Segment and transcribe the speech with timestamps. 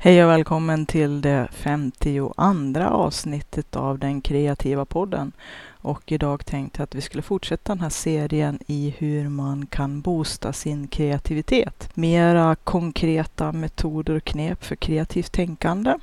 [0.00, 2.34] Hej och välkommen till det 52
[2.80, 5.32] avsnittet av den kreativa podden.
[5.68, 10.00] Och idag tänkte jag att vi skulle fortsätta den här serien i hur man kan
[10.00, 11.90] boosta sin kreativitet.
[11.94, 15.94] Mera konkreta metoder och knep för kreativt tänkande.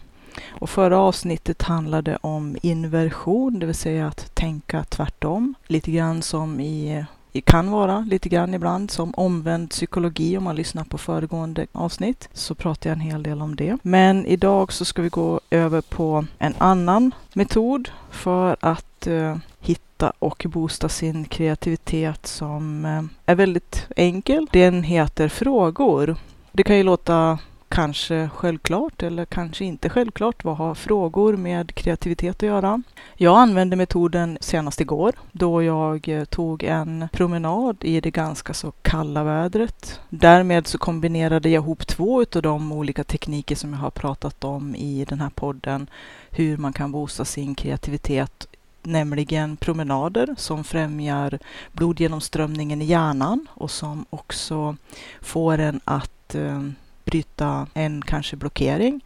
[0.49, 5.53] Och förra avsnittet handlade om inversion, det vill säga att tänka tvärtom.
[5.67, 7.05] Lite grann som i
[7.41, 12.29] kan vara lite grann ibland som omvänd psykologi om man lyssnar på föregående avsnitt.
[12.33, 13.77] Så pratar jag en hel del om det.
[13.81, 20.13] Men idag så ska vi gå över på en annan metod för att eh, hitta
[20.19, 24.47] och boosta sin kreativitet som eh, är väldigt enkel.
[24.51, 26.15] Den heter frågor.
[26.51, 30.43] Det kan ju låta kanske självklart eller kanske inte självklart.
[30.43, 32.81] Vad har frågor med kreativitet att göra?
[33.15, 38.71] Jag använde metoden senast igår då jag eh, tog en promenad i det ganska så
[38.71, 39.99] kalla vädret.
[40.09, 44.75] Därmed så kombinerade jag ihop två av de olika tekniker som jag har pratat om
[44.75, 45.87] i den här podden.
[46.29, 48.47] Hur man kan boosta sin kreativitet
[48.85, 51.39] nämligen promenader som främjar
[51.71, 54.75] blodgenomströmningen i hjärnan och som också
[55.21, 56.61] får en att eh,
[57.05, 59.01] bryta en kanske blockering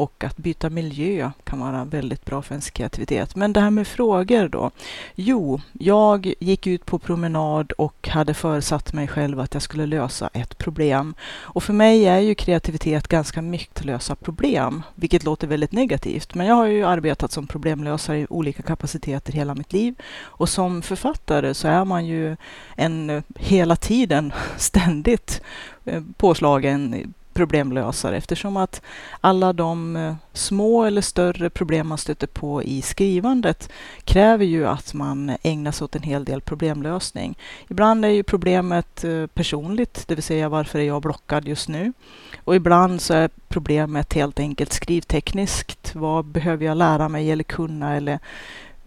[0.00, 3.36] och att byta miljö kan vara väldigt bra för ens kreativitet.
[3.36, 4.70] Men det här med frågor då?
[5.14, 10.30] Jo, jag gick ut på promenad och hade föresatt mig själv att jag skulle lösa
[10.32, 11.14] ett problem.
[11.40, 16.34] Och för mig är ju kreativitet ganska mycket att lösa problem, vilket låter väldigt negativt.
[16.34, 19.94] Men jag har ju arbetat som problemlösare i olika kapaciteter hela mitt liv.
[20.18, 22.36] Och som författare så är man ju
[22.76, 25.42] en hela tiden ständigt
[25.84, 28.82] eh, påslagen problemlösare eftersom att
[29.20, 33.70] alla de eh, små eller större problem man stöter på i skrivandet
[34.04, 37.38] kräver ju att man ägnar sig åt en hel del problemlösning.
[37.68, 41.92] Ibland är ju problemet eh, personligt, det vill säga varför är jag blockad just nu?
[42.44, 45.94] Och ibland så är problemet helt enkelt skrivtekniskt.
[45.94, 48.18] Vad behöver jag lära mig eller kunna eller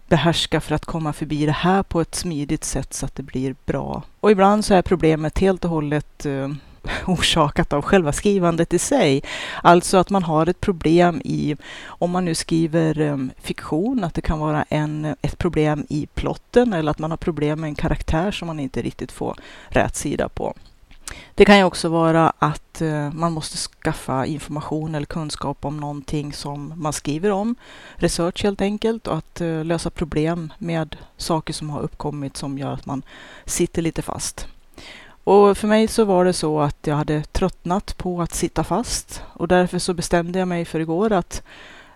[0.08, 3.54] behärska för att komma förbi det här på ett smidigt sätt så att det blir
[3.66, 4.02] bra.
[4.20, 6.48] Och ibland så är problemet helt och hållet eh,
[7.06, 9.22] orsakat av själva skrivandet i sig.
[9.62, 11.56] Alltså att man har ett problem i,
[11.86, 16.72] om man nu skriver um, fiktion, att det kan vara en, ett problem i plotten
[16.72, 19.36] eller att man har problem med en karaktär som man inte riktigt får
[19.68, 20.54] rätt sida på.
[21.34, 26.32] Det kan ju också vara att uh, man måste skaffa information eller kunskap om någonting
[26.32, 27.54] som man skriver om.
[27.96, 32.72] Research helt enkelt och att uh, lösa problem med saker som har uppkommit som gör
[32.72, 33.02] att man
[33.44, 34.46] sitter lite fast.
[35.24, 39.22] Och för mig så var det så att jag hade tröttnat på att sitta fast
[39.32, 41.42] och därför så bestämde jag mig för igår att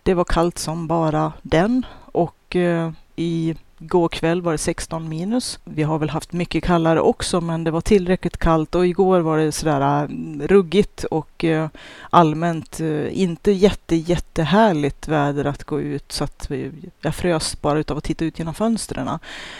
[0.02, 5.58] det var kallt som bara den och eh, i Igår kväll var det 16 minus.
[5.64, 9.38] Vi har väl haft mycket kallare också, men det var tillräckligt kallt och igår var
[9.38, 11.68] det sådär mm, ruggigt och eh,
[12.10, 17.78] allmänt eh, inte jätte, jättehärligt väder att gå ut så att eh, jag frös bara
[17.78, 19.18] utav att titta ut genom fönstren.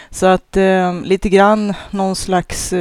[0.09, 0.57] Så att
[1.03, 2.73] lite grann någon slags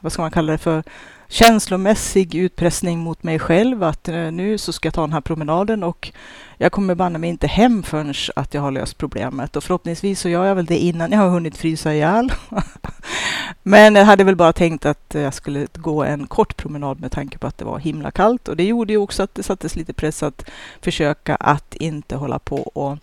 [0.00, 0.82] vad ska man kalla det för,
[1.28, 5.82] känslomässig utpressning mot mig själv att eh, nu så ska jag ta den här promenaden
[5.82, 6.12] och
[6.56, 10.28] jag kommer banne mig inte hem förrän att jag har löst problemet och förhoppningsvis så
[10.28, 12.32] gör jag väl det innan jag har hunnit frysa ihjäl.
[13.62, 17.38] Men jag hade väl bara tänkt att jag skulle gå en kort promenad med tanke
[17.38, 19.92] på att det var himla kallt och det gjorde ju också att det sattes lite
[19.92, 20.50] press att
[20.80, 22.98] försöka att inte hålla på och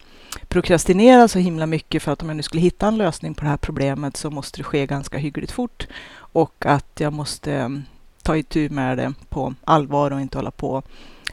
[0.48, 3.50] prokrastinera så himla mycket för att om jag nu skulle hitta en lösning på det
[3.50, 5.88] här problemet så måste det ske ganska hyggligt fort.
[6.18, 7.84] Och att jag måste mm,
[8.24, 10.84] ta itu med det på allvar och inte hålla på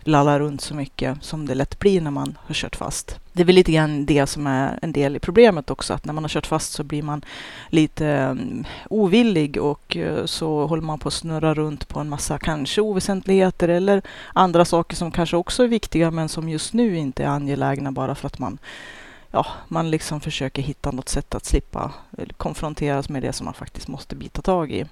[0.02, 3.18] lalla runt så mycket som det lätt blir när man har kört fast.
[3.32, 6.12] Det är väl lite grann det som är en del i problemet också, att när
[6.12, 7.24] man har kört fast så blir man
[7.68, 12.38] lite mm, ovillig och eh, så håller man på att snurra runt på en massa
[12.38, 14.02] kanske oväsentligheter eller
[14.32, 18.14] andra saker som kanske också är viktiga men som just nu inte är angelägna bara
[18.14, 18.58] för att man
[19.32, 23.54] ja, man liksom försöker hitta något sätt att slippa eh, konfronteras med det som man
[23.54, 24.84] faktiskt måste bita tag i.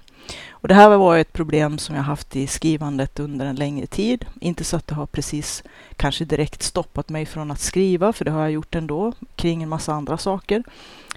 [0.49, 4.25] Och det här var ett problem som jag haft i skrivandet under en längre tid.
[4.39, 5.63] Inte så att det har precis
[5.95, 9.69] kanske direkt stoppat mig från att skriva, för det har jag gjort ändå kring en
[9.69, 10.63] massa andra saker.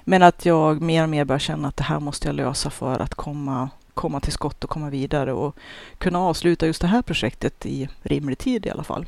[0.04, 2.98] Men att jag mer och mer börjar känna att det här måste jag lösa för
[2.98, 5.56] att komma komma till skott och komma vidare och
[5.98, 9.06] kunna avsluta just det här projektet i rimlig tid i alla fall.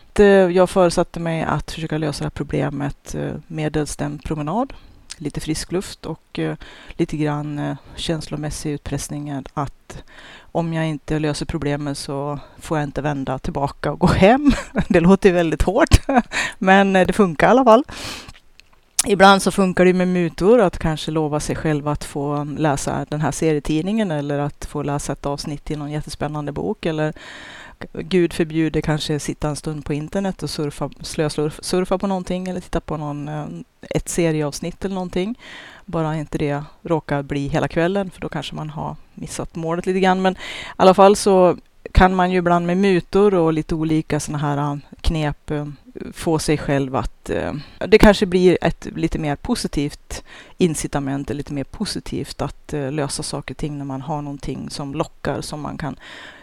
[0.52, 4.72] Jag förutsatte mig att försöka lösa det här problemet eh, medelst en promenad,
[5.16, 6.56] lite frisk luft och eh,
[6.92, 10.02] lite grann eh, känslomässig utpressning att
[10.52, 14.52] om jag inte löser problemet så får jag inte vända tillbaka och gå hem.
[14.88, 16.00] Det låter väldigt hårt,
[16.58, 17.84] men det funkar i alla fall.
[19.08, 23.20] Ibland så funkar det med mutor att kanske lova sig själv att få läsa den
[23.20, 27.12] här serietidningen eller att få läsa ett avsnitt i någon jättespännande bok eller
[27.92, 32.80] Gud förbjude kanske sitta en stund på internet och surfa, slösurfa på någonting eller titta
[32.80, 33.46] på någon, eh,
[33.90, 35.38] ett serieavsnitt eller någonting.
[35.84, 40.00] Bara inte det råkar bli hela kvällen för då kanske man har missat målet lite
[40.00, 40.22] grann.
[40.22, 40.36] Men i
[40.76, 41.56] alla fall så
[41.92, 45.66] kan man ju ibland med mutor och lite olika sådana här eh, knep eh,
[46.12, 47.30] få sig själv att...
[47.30, 47.52] Eh,
[47.88, 50.24] det kanske blir ett lite mer positivt
[50.58, 54.94] incitament, lite mer positivt att eh, lösa saker och ting när man har någonting som
[54.94, 55.96] lockar, som man kan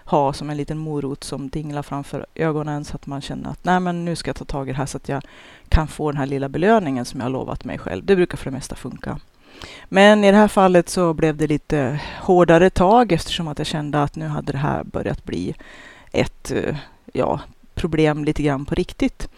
[0.05, 3.79] ha som en liten morot som dinglar framför ögonen så att man känner att nej
[3.79, 5.23] men nu ska jag ta tag i det här så att jag
[5.69, 8.05] kan få den här lilla belöningen som jag har lovat mig själv.
[8.05, 9.19] Det brukar för det mesta funka.
[9.89, 14.03] Men i det här fallet så blev det lite hårdare tag eftersom att jag kände
[14.03, 15.55] att nu hade det här börjat bli
[16.11, 16.75] ett eh,
[17.13, 17.39] ja,
[17.83, 19.29] problem lite grann på riktigt.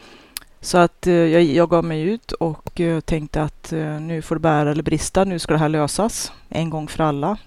[0.62, 4.36] Så att eh, jag, jag gav mig ut och eh, tänkte att eh, nu får
[4.36, 5.24] det bära eller brista.
[5.24, 7.38] Nu ska det här lösas en gång för alla.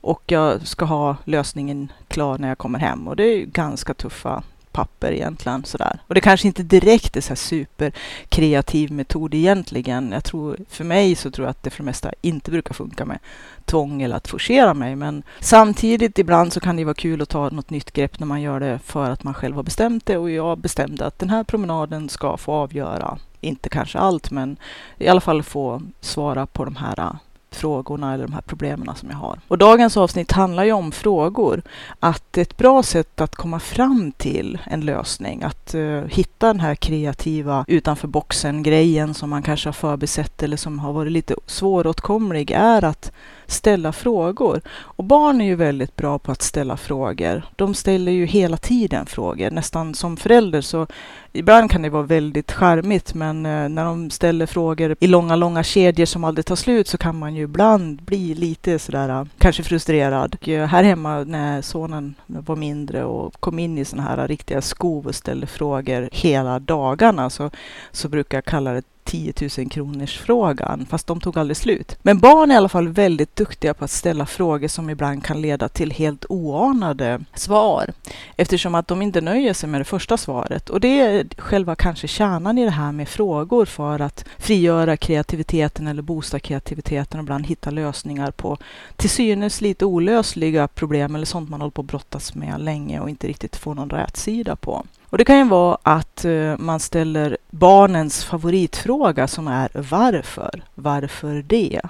[0.00, 3.08] Och jag ska ha lösningen klar när jag kommer hem.
[3.08, 4.42] Och det är ganska tuffa
[4.72, 5.64] papper egentligen.
[5.64, 6.00] Sådär.
[6.06, 10.12] Och det kanske inte direkt är så superkreativ metod egentligen.
[10.12, 13.04] Jag tror, för mig så tror jag att det för det mesta inte brukar funka
[13.04, 13.18] med
[13.64, 14.96] tvång eller att forcera mig.
[14.96, 18.42] Men samtidigt ibland så kan det vara kul att ta något nytt grepp när man
[18.42, 20.16] gör det för att man själv har bestämt det.
[20.16, 24.56] Och jag bestämde att den här promenaden ska få avgöra, inte kanske allt, men
[24.98, 27.16] i alla fall få svara på de här
[27.54, 29.38] frågorna eller de här problemen som jag har.
[29.48, 31.62] Och dagens avsnitt handlar ju om frågor.
[32.00, 36.74] Att ett bra sätt att komma fram till en lösning, att uh, hitta den här
[36.74, 42.84] kreativa utanför boxen-grejen som man kanske har förbisett eller som har varit lite svåråtkomlig är
[42.84, 43.12] att
[43.50, 44.60] ställa frågor.
[44.70, 47.42] Och barn är ju väldigt bra på att ställa frågor.
[47.56, 49.50] De ställer ju hela tiden frågor.
[49.50, 50.86] Nästan som förälder så
[51.32, 55.62] ibland kan det vara väldigt charmigt men eh, när de ställer frågor i långa, långa
[55.62, 59.62] kedjor som aldrig tar slut så kan man ju ibland bli lite sådär eh, kanske
[59.62, 60.36] frustrerad.
[60.40, 64.62] Och eh, här hemma när sonen var mindre och kom in i sådana här riktiga
[64.62, 67.50] skov och ställde frågor hela dagarna så,
[67.92, 71.96] så brukar jag kalla det 10 000 kronors frågan, fast de tog aldrig slut.
[72.02, 75.40] Men barn är i alla fall väldigt duktiga på att ställa frågor som ibland kan
[75.40, 77.92] leda till helt oanade svar,
[78.36, 80.70] eftersom att de inte nöjer sig med det första svaret.
[80.70, 85.86] Och det är själva kanske kärnan i det här med frågor för att frigöra kreativiteten
[85.86, 88.58] eller boosta kreativiteten och ibland hitta lösningar på
[88.96, 93.10] till synes lite olösliga problem eller sånt man håller på att brottas med länge och
[93.10, 94.84] inte riktigt får någon rätsida på.
[95.10, 100.62] Och det kan ju vara att eh, man ställer barnens favoritfråga som är varför?
[100.74, 101.80] Varför det?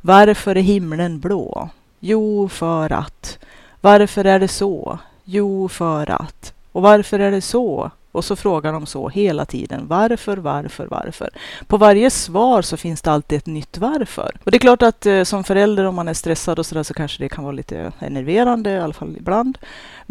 [0.00, 1.68] Varför är himlen blå?
[2.00, 3.38] Jo, för att.
[3.80, 4.98] Varför är det så?
[5.24, 6.52] Jo, för att.
[6.72, 7.90] Och varför är det så?
[8.12, 9.86] Och så frågar de så hela tiden.
[9.88, 11.30] Varför, varför, varför?
[11.66, 14.36] På varje svar så finns det alltid ett nytt varför.
[14.44, 16.94] Och det är klart att eh, som förälder om man är stressad och sådär så
[16.94, 19.58] kanske det kan vara lite enerverande, i alla fall ibland.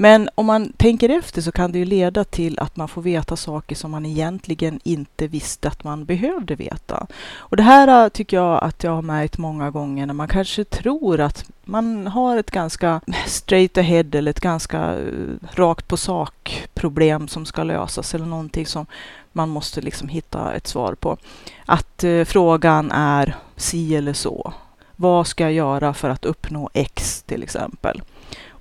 [0.01, 3.35] Men om man tänker efter så kan det ju leda till att man får veta
[3.35, 7.07] saker som man egentligen inte visste att man behövde veta.
[7.35, 10.63] Och det här äh, tycker jag att jag har märkt många gånger när man kanske
[10.63, 15.05] tror att man har ett ganska straight ahead eller ett ganska äh,
[15.51, 18.85] rakt på sak problem som ska lösas eller någonting som
[19.31, 21.17] man måste liksom hitta ett svar på.
[21.65, 24.53] Att eh, frågan är si eller så.
[24.95, 28.01] Vad ska jag göra för att uppnå X till exempel?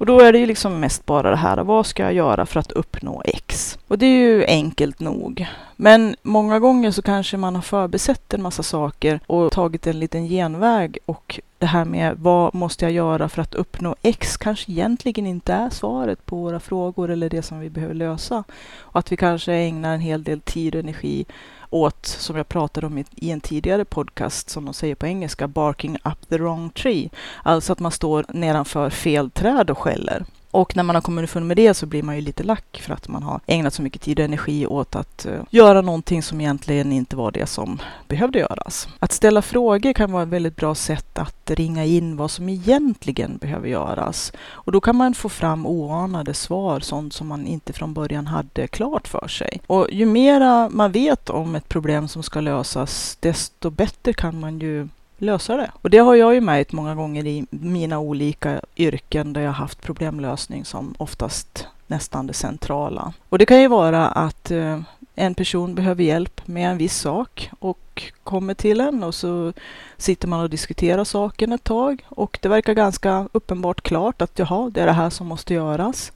[0.00, 2.60] Och då är det ju liksom mest bara det här, vad ska jag göra för
[2.60, 3.78] att uppnå X?
[3.88, 5.46] Och det är ju enkelt nog.
[5.76, 10.28] Men många gånger så kanske man har förbesett en massa saker och tagit en liten
[10.28, 15.26] genväg och det här med vad måste jag göra för att uppnå X kanske egentligen
[15.26, 18.44] inte är svaret på våra frågor eller det som vi behöver lösa.
[18.78, 21.26] Och att vi kanske ägnar en hel del tid och energi
[21.70, 25.96] åt, som jag pratade om i en tidigare podcast, som de säger på engelska, barking
[26.04, 27.10] up the wrong tree.
[27.42, 30.24] Alltså att man står nedanför fel träd och skäller.
[30.50, 32.94] Och när man har kommit underfund med det så blir man ju lite lack för
[32.94, 36.40] att man har ägnat så mycket tid och energi åt att uh, göra någonting som
[36.40, 37.78] egentligen inte var det som
[38.08, 38.88] behövde göras.
[38.98, 43.36] Att ställa frågor kan vara ett väldigt bra sätt att ringa in vad som egentligen
[43.36, 44.32] behöver göras.
[44.50, 48.66] Och då kan man få fram oanade svar, sånt som man inte från början hade
[48.66, 49.60] klart för sig.
[49.66, 54.58] Och ju mera man vet om ett problem som ska lösas, desto bättre kan man
[54.58, 54.88] ju
[55.20, 55.70] lösa det.
[55.82, 59.82] Och det har jag ju märkt många gånger i mina olika yrken där jag haft
[59.82, 63.12] problemlösning som oftast nästan det centrala.
[63.28, 64.80] Och det kan ju vara att eh,
[65.14, 69.52] en person behöver hjälp med en viss sak och kommer till en och så
[69.96, 74.70] sitter man och diskuterar saken ett tag och det verkar ganska uppenbart klart att jaha,
[74.70, 76.12] det är det här som måste göras.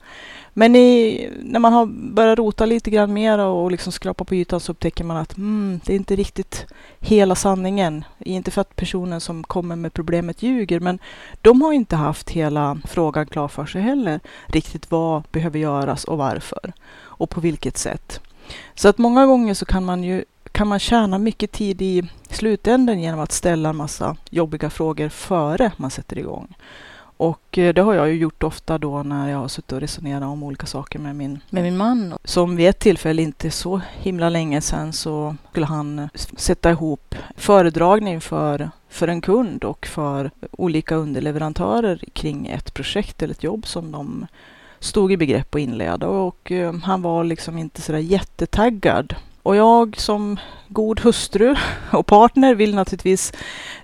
[0.57, 4.59] Men i, när man har börjat rota lite grann mer och liksom skrapa på ytan
[4.59, 6.65] så upptäcker man att mm, det är inte riktigt
[6.99, 8.03] hela sanningen.
[8.19, 10.99] Inte för att personen som kommer med problemet ljuger, men
[11.41, 14.19] de har inte haft hela frågan klar för sig heller.
[14.47, 18.21] Riktigt vad behöver göras och varför och på vilket sätt.
[18.75, 23.01] Så att många gånger så kan man ju kan man tjäna mycket tid i slutänden
[23.01, 26.55] genom att ställa en massa jobbiga frågor före man sätter igång.
[27.17, 30.23] Och eh, det har jag ju gjort ofta då när jag har suttit och resonerat
[30.23, 32.17] om olika saker med min, med min man.
[32.23, 38.21] Som vid ett tillfälle, inte så himla länge sedan, så skulle han sätta ihop föredragning
[38.21, 43.91] för, för en kund och för olika underleverantörer kring ett projekt eller ett jobb som
[43.91, 44.27] de
[44.85, 46.07] stod i begrepp att inleda.
[46.07, 50.37] Och eh, han var liksom inte sådär jättetaggad och jag som
[50.67, 51.55] god hustru
[51.91, 53.33] och partner vill naturligtvis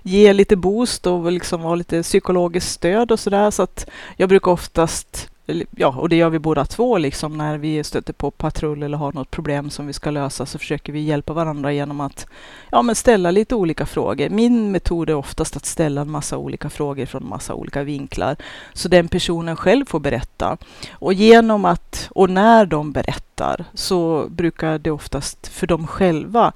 [0.02, 3.50] ge lite boost och liksom vara lite psykologiskt stöd och sådär.
[3.50, 5.31] Så att jag brukar oftast
[5.76, 9.12] ja, och det gör vi båda två liksom när vi stöter på patrull eller har
[9.12, 12.26] något problem som vi ska lösa så försöker vi hjälpa varandra genom att
[12.70, 14.28] ja, men ställa lite olika frågor.
[14.28, 18.36] Min metod är oftast att ställa en massa olika frågor från massa olika vinklar
[18.72, 20.56] så den personen själv får berätta.
[20.92, 26.52] Och genom att och när de berättar så brukar det oftast för dem själva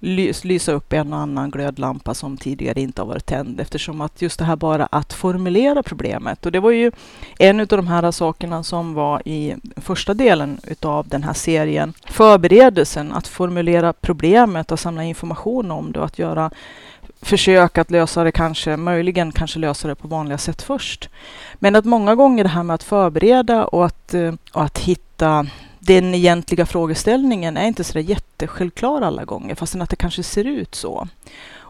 [0.00, 4.38] lysa upp en och annan glödlampa som tidigare inte har varit tänd eftersom att just
[4.38, 6.92] det här bara att formulera problemet och det var ju
[7.38, 11.92] en av de här sakerna som var i första delen utav den här serien.
[12.06, 16.50] Förberedelsen att formulera problemet och samla information om det och att göra
[17.22, 21.08] försök att lösa det kanske, möjligen kanske lösa det på vanliga sätt först.
[21.54, 25.46] Men att många gånger det här med att förbereda och att, eh, och att hitta
[25.80, 30.44] den egentliga frågeställningen är inte så där jättesjälvklar alla gånger, fastän att det kanske ser
[30.44, 31.08] ut så.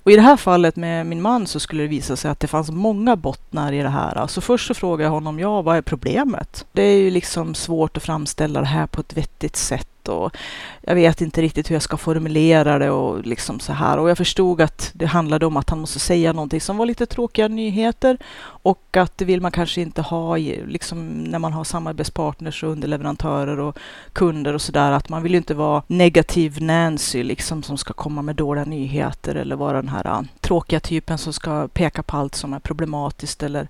[0.02, 2.46] Och i det här fallet med min man så skulle det visa sig att det
[2.46, 4.18] fanns många bottnar i det här.
[4.18, 6.66] Alltså först så frågade jag honom, ja vad är problemet?
[6.72, 10.36] Det är ju liksom svårt att framställa det här på ett vettigt sätt och
[10.82, 13.98] jag vet inte riktigt hur jag ska formulera det och liksom så här.
[13.98, 17.06] Och jag förstod att det handlade om att han måste säga någonting som var lite
[17.06, 18.18] tråkiga nyheter
[18.62, 23.60] och att det vill man kanske inte ha liksom när man har samarbetspartners och underleverantörer
[23.60, 23.78] och
[24.12, 24.92] kunder och så där.
[24.92, 29.34] Att man vill ju inte vara negativ Nancy liksom som ska komma med dåliga nyheter
[29.34, 33.42] eller vara den här äh, tråkiga typen som ska peka på allt som är problematiskt
[33.42, 33.68] eller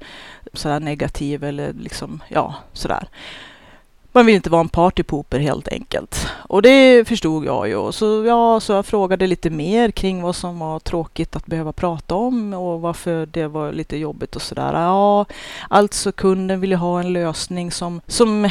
[0.52, 3.09] sådär negativ eller liksom ja sådär.
[4.12, 6.26] Man vill inte vara en partypooper helt enkelt.
[6.49, 7.93] Och det förstod jag ju.
[7.93, 12.14] Så, ja, så jag frågade lite mer kring vad som var tråkigt att behöva prata
[12.14, 14.73] om och varför det var lite jobbigt och sådär.
[14.73, 15.26] Ja,
[15.69, 18.50] alltså kunden vill ju ha en lösning som, som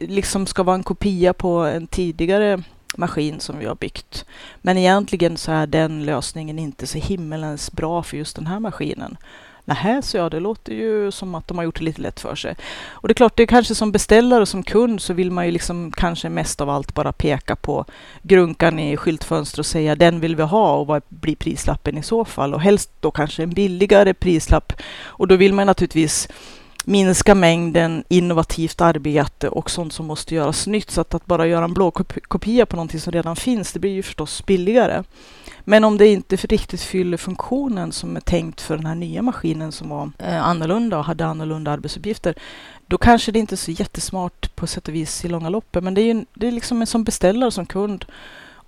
[0.00, 2.62] liksom ska vara en kopia på en tidigare
[2.96, 4.24] maskin som vi har byggt.
[4.62, 9.16] Men egentligen så är den lösningen inte så himmelens bra för just den här maskinen.
[9.64, 12.34] Nähä, så jag, det låter ju som att de har gjort det lite lätt för
[12.34, 12.56] sig.
[12.90, 15.46] Och det är klart, det är kanske som beställare och som kund så vill man
[15.46, 17.84] ju liksom kanske mest av allt bara peka på
[18.22, 22.24] grunkan i skyltfönster och säga den vill vi ha och vad blir prislappen i så
[22.24, 22.54] fall?
[22.54, 24.72] Och helst då kanske en billigare prislapp.
[25.04, 26.28] Och då vill man naturligtvis
[26.84, 30.90] minska mängden innovativt arbete och sånt som måste göras nytt.
[30.90, 31.90] Så att, att bara göra en blå
[32.28, 35.02] kopia på någonting som redan finns, det blir ju förstås billigare.
[35.64, 39.72] Men om det inte riktigt fyller funktionen som är tänkt för den här nya maskinen
[39.72, 42.34] som var eh, annorlunda och hade annorlunda arbetsuppgifter,
[42.86, 45.84] då kanske det inte är så jättesmart på sätt och vis i långa loppet.
[45.84, 48.04] Men det är ju det är liksom som beställare, som kund.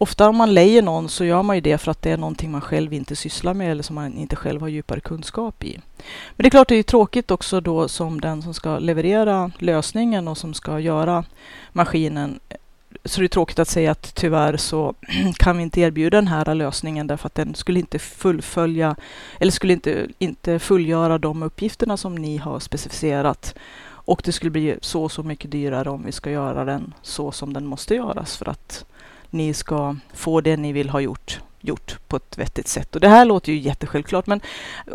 [0.02, 2.50] Ofta om man lejer någon så gör man ju det för att det är någonting
[2.50, 5.80] man själv inte sysslar med eller som man inte själv har djupare kunskap i.
[6.36, 10.28] Men det är klart, det är tråkigt också då som den som ska leverera lösningen
[10.28, 11.24] och som ska göra
[11.72, 12.40] maskinen
[13.04, 14.94] så det är tråkigt att säga att tyvärr så
[15.36, 18.96] kan vi inte erbjuda den här lösningen därför att den skulle inte fullfölja
[19.38, 23.54] eller skulle inte, inte fullgöra de uppgifterna som ni har specificerat.
[24.04, 27.52] Och det skulle bli så så mycket dyrare om vi ska göra den så som
[27.52, 28.84] den måste göras för att
[29.32, 32.94] ni ska få det ni vill ha gjort gjort på ett vettigt sätt.
[32.94, 34.40] Och det här låter ju jättesjälvklart, men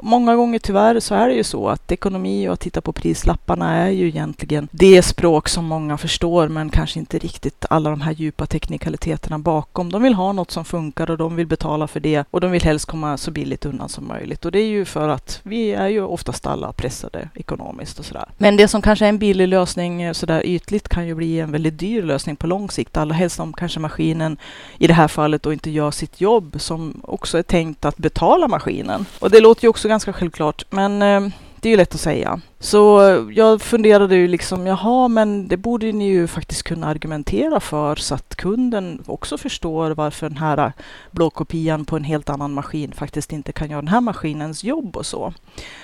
[0.02, 3.76] många gånger tyvärr så är det ju så att ekonomi och att titta på prislapparna
[3.76, 8.12] är ju egentligen det språk som många förstår, men kanske inte riktigt alla de här
[8.12, 9.92] djupa teknikaliteterna bakom.
[9.92, 12.64] De vill ha något som funkar och de vill betala för det och de vill
[12.64, 14.46] helst komma så billigt undan som möjligt.
[14.46, 18.26] Och det är ju för att vi är ju oftast alla pressade ekonomiskt och sådär.
[18.38, 21.52] Men det som kanske är en billig lösning eh, sådär ytligt kan ju bli en
[21.52, 22.98] väldigt dyr lösning på lång sikt.
[22.98, 24.38] Allra helst om kanske maskinen
[24.78, 28.48] i det här fallet då inte gör sitt jobb som också är tänkt att betala
[28.48, 29.06] maskinen.
[29.20, 31.22] Och det låter ju också ganska självklart, men eh,
[31.60, 32.42] det är ju lätt att säga.
[32.60, 37.60] Så eh, jag funderade ju liksom, jaha, men det borde ni ju faktiskt kunna argumentera
[37.60, 40.74] för så att kunden också förstår varför den här
[41.12, 45.06] blåkopian på en helt annan maskin faktiskt inte kan göra den här maskinens jobb och
[45.06, 45.34] så.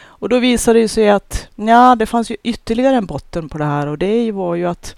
[0.06, 3.66] Och då visade det sig att ja, det fanns ju ytterligare en botten på det
[3.66, 4.96] här och det var ju att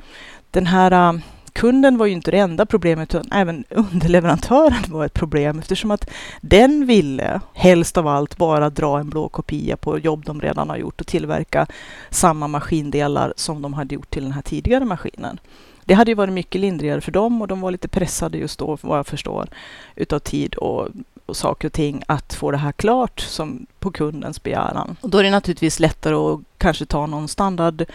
[0.52, 1.20] den här eh,
[1.56, 6.10] kunden var ju inte det enda problemet, utan även underleverantören var ett problem eftersom att
[6.42, 10.78] den ville helst av allt bara dra en blå kopia på jobb de redan har
[10.78, 11.68] gjort och tillverka
[12.10, 15.40] samma maskindelar som de hade gjort till den här tidigare maskinen.
[15.86, 18.78] Det hade ju varit mycket lindrigare för dem och de var lite pressade just då,
[18.82, 19.48] vad jag förstår,
[19.96, 20.88] utav tid och,
[21.26, 24.96] och saker och ting att få det här klart som på kundens begäran.
[25.02, 27.86] Och då är det naturligtvis lättare att kanske ta någon standard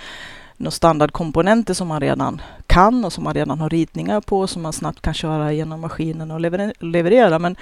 [0.61, 4.73] några standardkomponenter som man redan kan och som man redan har ritningar på som man
[4.73, 6.41] snabbt kan köra genom maskinen och
[6.81, 7.39] leverera.
[7.39, 7.57] Men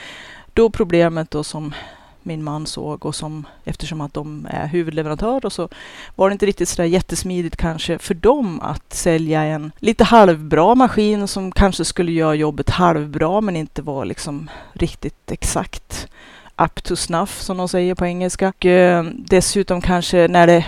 [0.53, 1.75] då problemet då som
[2.23, 5.69] min man såg och som eftersom att de är huvudleverantör och så
[6.17, 11.29] var det inte riktigt sådär jättesmidigt kanske för dem att sälja en lite halvbra maskin
[11.29, 16.09] som kanske skulle göra jobbet halvbra men inte var liksom riktigt exakt
[16.57, 18.49] up to snuff som de säger på engelska.
[18.49, 20.65] Och eh, dessutom kanske när det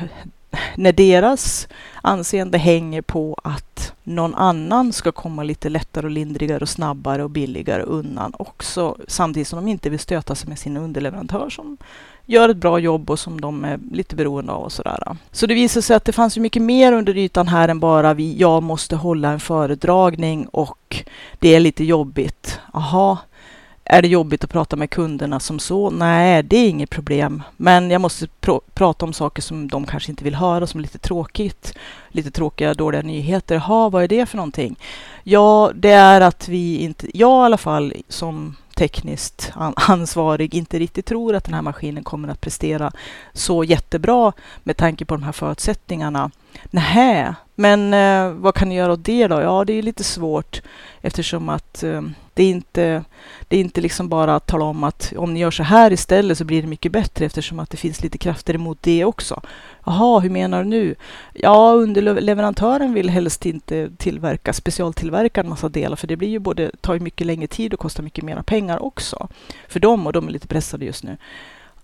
[0.76, 1.69] när deras
[2.02, 7.30] anseende hänger på att någon annan ska komma lite lättare och lindrigare och snabbare och
[7.30, 11.76] billigare undan också, samtidigt som de inte vill stöta sig med sin underleverantör som
[12.26, 15.16] gör ett bra jobb och som de är lite beroende av och sådär.
[15.33, 18.14] Så det visar sig att det fanns ju mycket mer under ytan här än bara
[18.14, 21.04] vi, jag måste hålla en föredragning och
[21.38, 22.61] det är lite jobbigt.
[22.73, 23.19] Aha,
[23.91, 25.91] är det jobbigt att prata med kunderna som så?
[25.91, 27.43] Nej, det är inget problem.
[27.57, 30.83] Men jag måste pr prata om saker som de kanske inte vill höra, som är
[30.83, 31.75] lite tråkigt.
[32.09, 33.57] Lite tråkiga, dåliga nyheter.
[33.57, 34.77] Ha, vad är det för någonting?
[35.23, 41.07] Ja, det är att vi inte, jag i alla fall som tekniskt ansvarig inte riktigt
[41.07, 42.93] tror att den här maskinen kommer att prestera
[43.33, 44.33] så jättebra
[44.63, 46.31] med tanke på de här förutsättningarna.
[46.71, 49.40] Nähä, men eh, vad kan ni göra åt det då?
[49.40, 50.62] Ja, det är lite svårt
[51.00, 52.02] eftersom att eh,
[52.35, 53.04] det är inte,
[53.49, 56.38] det är inte liksom bara att tala om att om ni gör så här istället
[56.38, 59.40] så blir det mycket bättre eftersom att det finns lite krafter emot det också.
[59.87, 60.95] Jaha, hur menar du nu?
[61.33, 66.71] Ja, underleverantören vill helst inte tillverka, specialtillverka en massa delar för det blir ju både,
[66.80, 69.28] tar ju mycket längre tid och kostar mycket mera pengar också
[69.69, 71.16] för dem och de är lite pressade just nu.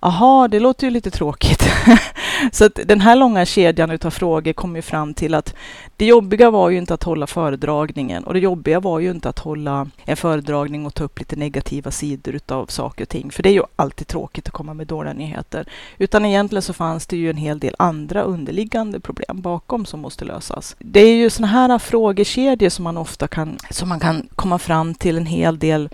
[0.01, 1.63] Jaha, det låter ju lite tråkigt.
[2.53, 5.55] så att den här långa kedjan utav frågor kom ju fram till att
[5.97, 9.39] det jobbiga var ju inte att hålla föredragningen och det jobbiga var ju inte att
[9.39, 13.31] hålla en föredragning och ta upp lite negativa sidor utav saker och ting.
[13.31, 15.69] För det är ju alltid tråkigt att komma med dåliga nyheter.
[15.99, 20.25] Utan egentligen så fanns det ju en hel del andra underliggande problem bakom som måste
[20.25, 20.77] lösas.
[20.79, 24.95] Det är ju sådana här frågekedjor som man ofta kan, som man kan komma fram
[24.95, 25.89] till en hel del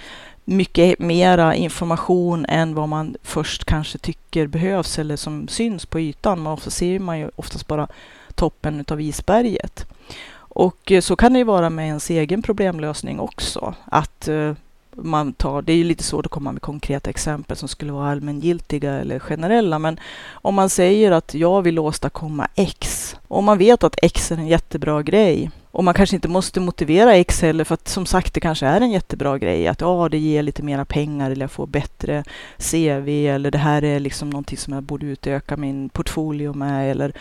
[0.45, 6.41] mycket mera information än vad man först kanske tycker behövs eller som syns på ytan.
[6.41, 7.89] Man ofta ser man ju oftast bara
[8.35, 9.87] toppen av isberget.
[10.35, 13.75] Och eh, så kan det ju vara med ens egen problemlösning också.
[13.85, 14.55] Att eh,
[14.97, 18.11] man tar, det är ju lite svårt att komma med konkreta exempel som skulle vara
[18.11, 20.01] allmängiltiga eller generella, men
[20.33, 24.47] om man säger att jag vill åstadkomma X och man vet att X är en
[24.47, 28.41] jättebra grej och man kanske inte måste motivera X heller för att som sagt det
[28.41, 31.67] kanske är en jättebra grej att ja, det ger lite mera pengar eller jag får
[31.67, 32.25] bättre
[32.59, 37.13] CV eller det här är liksom någonting som jag borde utöka min portfolio med eller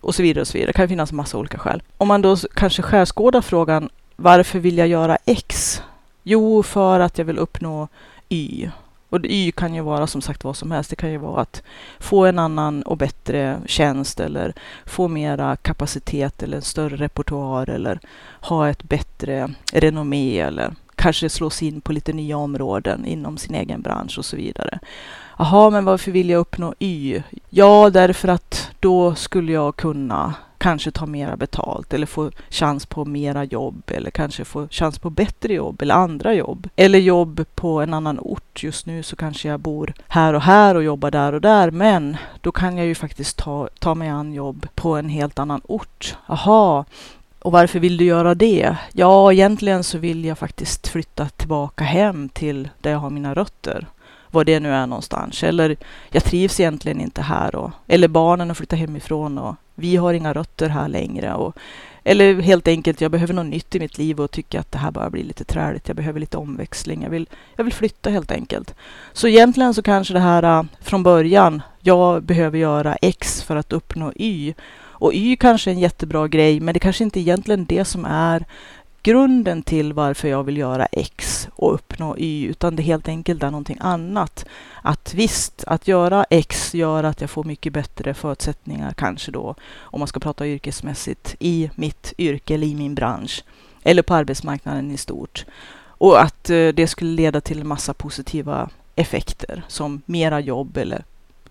[0.00, 0.68] och så vidare och så vidare.
[0.68, 1.82] Det kan finnas massa olika skäl.
[1.96, 5.82] Om man då kanske skärskådar frågan varför vill jag göra X?
[6.22, 7.88] Jo, för att jag vill uppnå
[8.28, 8.70] Y.
[9.10, 10.90] Och Y kan ju vara som sagt vad som helst.
[10.90, 11.62] Det kan ju vara att
[11.98, 14.52] få en annan och bättre tjänst eller
[14.86, 18.00] få mera kapacitet eller en större repertoar eller
[18.40, 23.82] ha ett bättre renommé eller kanske slås in på lite nya områden inom sin egen
[23.82, 24.78] bransch och så vidare.
[25.38, 27.22] Jaha, men varför vill jag uppnå Y?
[27.50, 33.04] Ja, därför att då skulle jag kunna kanske ta mera betalt eller få chans på
[33.04, 36.68] mera jobb eller kanske få chans på bättre jobb eller andra jobb.
[36.76, 38.62] Eller jobb på en annan ort.
[38.62, 42.16] Just nu så kanske jag bor här och här och jobbar där och där men
[42.40, 46.16] då kan jag ju faktiskt ta, ta mig an jobb på en helt annan ort.
[46.26, 46.84] Aha,
[47.38, 48.76] och varför vill du göra det?
[48.92, 53.86] Ja, egentligen så vill jag faktiskt flytta tillbaka hem till där jag har mina rötter
[54.30, 55.42] var det nu är någonstans.
[55.42, 55.76] Eller
[56.10, 57.54] jag trivs egentligen inte här.
[57.54, 61.34] Och, eller barnen har flyttat hemifrån och vi har inga rötter här längre.
[61.34, 61.56] Och,
[62.04, 64.90] eller helt enkelt, jag behöver något nytt i mitt liv och tycker att det här
[64.90, 65.88] bara blir lite träligt.
[65.88, 67.02] Jag behöver lite omväxling.
[67.02, 68.74] Jag vill, jag vill flytta helt enkelt.
[69.12, 73.72] Så egentligen så kanske det här äh, från början, jag behöver göra X för att
[73.72, 74.54] uppnå Y.
[75.00, 78.44] Och Y kanske är en jättebra grej, men det kanske inte egentligen det som är
[79.02, 83.50] grunden till varför jag vill göra X och uppnå Y, utan det helt enkelt är
[83.50, 84.44] någonting annat.
[84.82, 89.98] Att visst, att göra X gör att jag får mycket bättre förutsättningar, kanske då, om
[89.98, 93.44] man ska prata yrkesmässigt, i mitt yrke eller i min bransch,
[93.82, 95.44] eller på arbetsmarknaden i stort.
[95.82, 101.04] Och att eh, det skulle leda till en massa positiva effekter, som mera jobb eller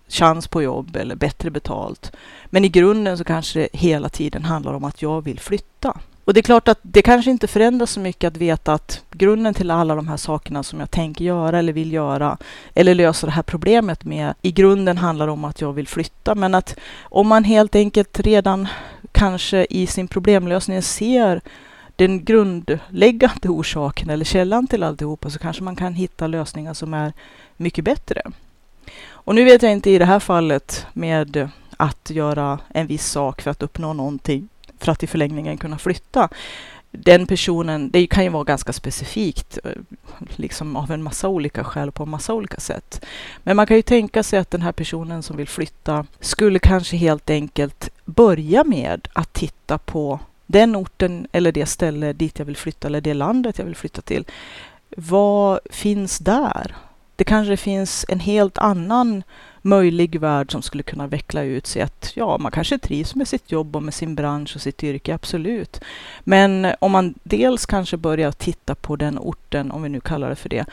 [0.08, 2.12] chans på jobb eller bättre betalt.
[2.46, 6.00] Men i grunden så kanske det hela tiden handlar om att jag vill flytta.
[6.30, 9.54] Och det är klart att det kanske inte förändras så mycket att veta att grunden
[9.54, 12.38] till alla de här sakerna som jag tänker göra eller vill göra
[12.74, 16.34] eller lösa det här problemet med i grunden handlar om att jag vill flytta.
[16.34, 18.68] Men att om man helt enkelt redan
[19.12, 21.40] kanske i sin problemlösning ser
[21.96, 27.12] den grundläggande orsaken eller källan till alltihopa så kanske man kan hitta lösningar som är
[27.56, 28.22] mycket bättre.
[29.08, 33.42] Och nu vet jag inte i det här fallet med att göra en viss sak
[33.42, 34.48] för att uppnå någonting
[34.84, 36.28] för att i förlängningen kunna flytta.
[36.90, 39.70] Den personen, det kan ju vara ganska specifikt, eh,
[40.36, 43.04] liksom av en massa olika skäl på en massa olika sätt.
[43.42, 46.96] Men man kan ju tänka sig att den här personen som vill flytta skulle kanske
[46.96, 52.56] helt enkelt börja med att titta på den orten eller det ställe dit jag vill
[52.56, 54.24] flytta eller det landet jag vill flytta till.
[54.96, 56.76] Vad finns där?
[57.16, 59.22] Det kanske finns en helt annan
[59.62, 61.82] möjlig värld som skulle kunna veckla ut sig.
[61.82, 65.14] Att ja, man kanske trivs med sitt jobb och med sin bransch och sitt yrke,
[65.14, 65.80] absolut.
[66.20, 70.36] Men om man dels kanske börjar titta på den orten, om vi nu kallar det
[70.36, 70.66] för det,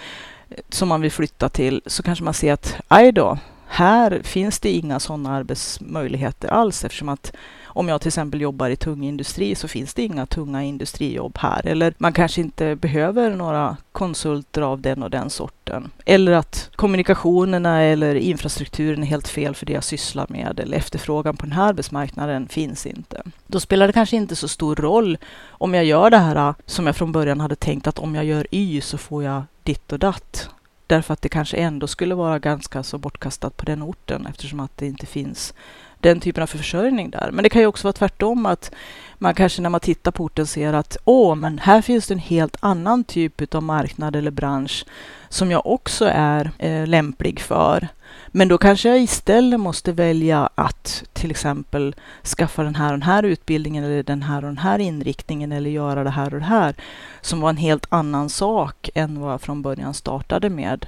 [0.70, 4.72] som man vill flytta till, så kanske man ser att aj då, här finns det
[4.72, 7.34] inga sådana arbetsmöjligheter alls eftersom att
[7.78, 11.68] om jag till exempel jobbar i tung industri så finns det inga tunga industrijobb här.
[11.68, 15.92] Eller man kanske inte behöver några konsulter av den och den sorten.
[16.06, 20.60] Eller att kommunikationerna eller infrastrukturen är helt fel för det jag sysslar med.
[20.60, 23.24] Eller efterfrågan på den här arbetsmarknaden finns inte.
[23.48, 25.18] Då spelar det kanske inte så stor roll
[25.50, 28.48] om jag gör det här som jag från början hade tänkt att om jag gör
[28.52, 30.50] Y så får jag ditt och datt
[30.88, 34.78] därför att det kanske ändå skulle vara ganska så bortkastat på den orten eftersom att
[34.78, 35.54] det inte finns
[36.00, 37.30] den typen av försörjning där.
[37.32, 38.72] Men det kan ju också vara tvärtom att
[39.18, 42.20] man kanske när man tittar på orten ser att åh, men här finns det en
[42.20, 44.86] helt annan typ av marknad eller bransch
[45.30, 47.88] som jag också är eh, lämplig för.
[48.28, 53.02] Men då kanske jag istället måste välja att till exempel skaffa den här och den
[53.02, 56.46] här utbildningen eller den här och den här inriktningen eller göra det här och det
[56.46, 56.76] här
[57.22, 60.86] som var en helt annan sak än vad jag från början startade med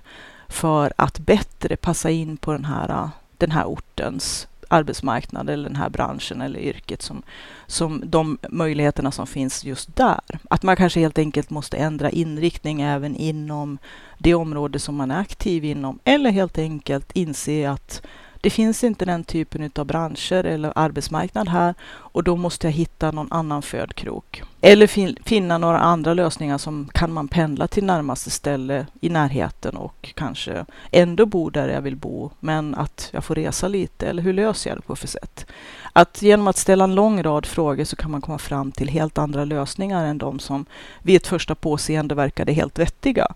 [0.47, 5.89] för att bättre passa in på den här, den här ortens arbetsmarknad eller den här
[5.89, 7.23] branschen eller yrket som,
[7.67, 10.19] som de möjligheterna som finns just där.
[10.49, 13.77] Att man kanske helt enkelt måste ändra inriktning även inom
[14.17, 18.01] det område som man är aktiv inom eller helt enkelt inse att
[18.41, 21.75] det finns inte den typen av branscher eller arbetsmarknad här
[22.11, 24.43] och då måste jag hitta någon annan födkrok.
[24.61, 29.77] Eller fin finna några andra lösningar som kan man pendla till närmaste ställe i närheten
[29.77, 34.07] och kanske ändå bo där jag vill bo, men att jag får resa lite.
[34.07, 35.45] Eller hur löser jag det på för sätt?
[35.93, 39.17] Att genom att ställa en lång rad frågor så kan man komma fram till helt
[39.17, 40.65] andra lösningar än de som
[41.01, 43.27] vid ett första påseende verkade helt vettiga.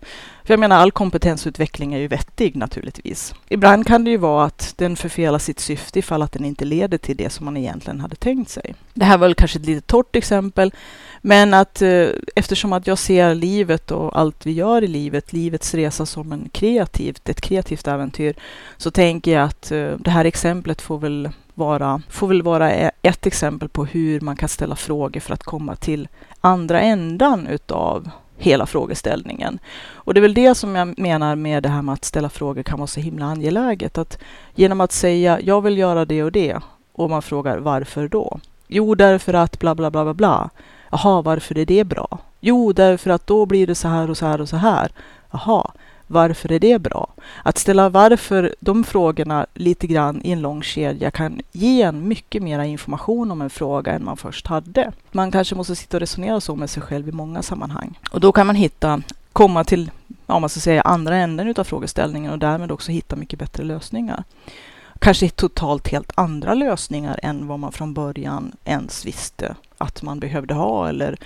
[0.44, 3.34] För jag menar, all kompetensutveckling är ju vettig naturligtvis.
[3.48, 6.98] Ibland kan det ju vara att den förfelar sitt syfte ifall att den inte leder
[6.98, 8.63] till det som man egentligen hade tänkt sig.
[8.94, 10.72] Det här var väl kanske ett lite torrt exempel,
[11.20, 15.74] men att eh, eftersom att jag ser livet och allt vi gör i livet, livets
[15.74, 18.34] resa som en kreativt, ett kreativt äventyr,
[18.76, 22.90] så tänker jag att eh, det här exemplet får väl vara, får väl vara e-,
[23.02, 26.08] ett exempel på hur man kan ställa frågor för att komma till
[26.40, 29.58] andra ändan utav hela frågeställningen.
[29.92, 32.62] Och det är väl det som jag menar med det här med att ställa frågor
[32.62, 33.98] kan vara så himla angeläget.
[33.98, 34.18] Att
[34.54, 36.56] genom att säga jag vill göra det och det
[36.92, 38.40] och man frågar varför då?
[38.76, 40.50] Jo, därför att bla bla bla bla bla.
[40.90, 42.18] Jaha, varför är det bra?
[42.40, 44.92] Jo, därför att då blir det så här och så här och så här.
[45.30, 45.70] Jaha,
[46.06, 47.06] varför är det bra?
[47.42, 52.42] Att ställa varför, de frågorna lite grann i en lång kedja kan ge en mycket
[52.42, 54.92] mer information om en fråga än man först hade.
[55.12, 57.98] Man kanske måste sitta och resonera så med sig själv i många sammanhang.
[58.10, 59.90] Och då kan man hitta, komma till,
[60.26, 64.24] ja, man ska säga andra änden utav frågeställningen och därmed också hitta mycket bättre lösningar.
[65.04, 70.54] Kanske totalt helt andra lösningar än vad man från början ens visste att man behövde
[70.54, 71.16] ha eller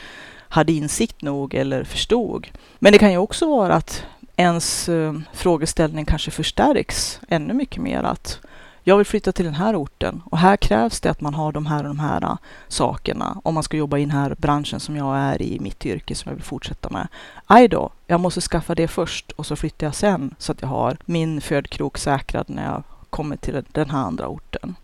[0.48, 2.48] hade insikt nog eller förstod.
[2.78, 4.04] Men det kan ju också vara att
[4.36, 8.02] ens eh, frågeställning kanske förstärks ännu mycket mer.
[8.02, 8.40] Att
[8.82, 11.66] jag vill flytta till den här orten och här krävs det att man har de
[11.66, 12.36] här och de här eh,
[12.68, 16.14] sakerna om man ska jobba i den här branschen som jag är i, mitt yrke
[16.14, 17.08] som jag vill fortsätta med.
[17.46, 20.68] Aj då, jag måste skaffa det först och så flyttar jag sen så att jag
[20.68, 24.76] har min födkrok säkrad när jag kommit till den här andra orten.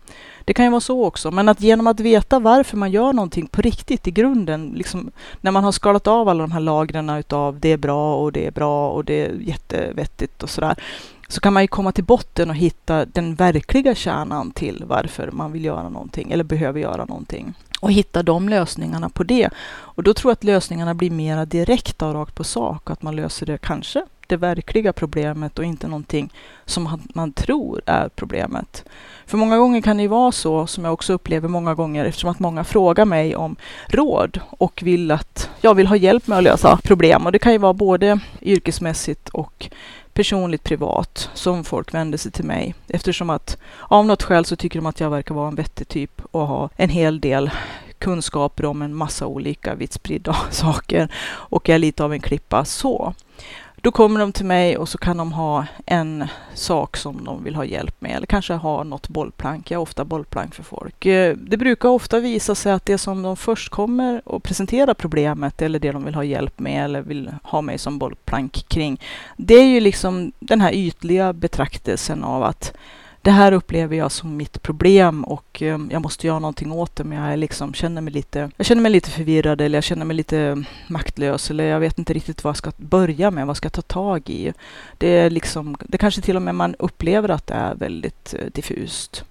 [0.45, 3.47] Det kan ju vara så också, men att genom att veta varför man gör någonting
[3.47, 5.11] på riktigt i grunden, liksom,
[5.41, 8.47] när man har skalat av alla de här lagren utav det är bra och det
[8.47, 10.75] är bra och det är jättevettigt och sådär,
[11.27, 15.51] så kan man ju komma till botten och hitta den verkliga kärnan till varför man
[15.51, 19.49] vill göra någonting eller behöver göra någonting och hitta de lösningarna på det.
[19.67, 23.15] Och då tror jag att lösningarna blir mera direkta och rakt på sak, att man
[23.15, 26.33] löser det kanske det verkliga problemet och inte någonting
[26.65, 28.85] som man tror är problemet.
[29.25, 32.29] För många gånger kan det ju vara så, som jag också upplever många gånger, eftersom
[32.29, 33.55] att många frågar mig om
[33.87, 37.25] råd och vill att jag vill ha hjälp med att lösa problem.
[37.25, 39.69] Och det kan ju vara både yrkesmässigt och
[40.13, 44.79] personligt privat som folk vänder sig till mig eftersom att av något skäl så tycker
[44.79, 47.51] de att jag verkar vara en vettig typ och ha en hel del
[47.99, 52.65] kunskaper om en massa olika vitt spridda saker och jag är lite av en klippa
[52.65, 53.13] så.
[53.85, 57.55] Då kommer de till mig och så kan de ha en sak som de vill
[57.55, 59.71] ha hjälp med eller kanske ha något bollplank.
[59.71, 61.05] Jag har ofta bollplank för folk.
[61.05, 65.61] Eh, det brukar ofta visa sig att det som de först kommer och presenterar problemet
[65.61, 69.01] eller det de vill ha hjälp med eller vill ha mig som bollplank kring.
[69.37, 72.73] Det är ju liksom den här ytliga betraktelsen av att
[73.25, 77.03] det här upplever jag som mitt problem och eh, jag måste göra någonting åt det,
[77.03, 80.15] men jag liksom känner mig lite, jag känner mig lite förvirrad eller jag känner mig
[80.15, 83.69] lite maktlös eller jag vet inte riktigt vad jag ska börja med, vad jag ska
[83.69, 84.53] ta tag i.
[84.97, 88.45] Det är liksom, det kanske till och med man upplever att det är väldigt eh,
[88.53, 89.23] diffust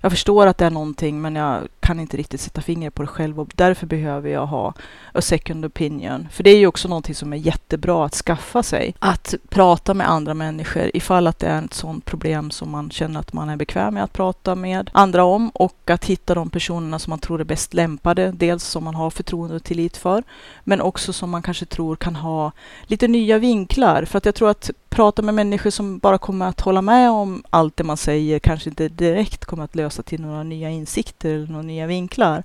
[0.00, 3.08] jag förstår att det är någonting men jag kan inte riktigt sätta fingret på det
[3.08, 4.74] själv och därför behöver jag ha
[5.12, 6.28] a second opinion.
[6.30, 8.94] För det är ju också någonting som är jättebra att skaffa sig.
[8.98, 13.20] Att prata med andra människor ifall att det är ett sådant problem som man känner
[13.20, 16.98] att man är bekväm med att prata med andra om och att hitta de personerna
[16.98, 18.32] som man tror är bäst lämpade.
[18.32, 20.22] Dels som man har förtroende och tillit för
[20.64, 22.52] men också som man kanske tror kan ha
[22.86, 24.04] lite nya vinklar.
[24.04, 27.42] För att jag tror att prata med människor som bara kommer att hålla med om
[27.50, 31.46] allt det man säger kanske inte direkt kommer att lösa till några nya insikter eller
[31.46, 32.42] några nya vinklar.